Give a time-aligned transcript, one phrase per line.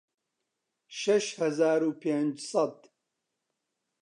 [0.99, 2.77] شەش هەزار و پێنج سەد